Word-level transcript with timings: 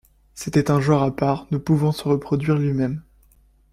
C’était 0.33 0.71
un 0.71 0.79
genre 0.81 1.03
à 1.03 1.15
part 1.15 1.45
ne 1.51 1.59
pouvant 1.59 1.91
se 1.91 2.05
reproduire 2.07 2.57
lui-même. 2.57 3.03